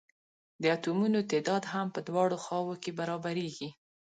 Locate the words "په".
1.95-1.99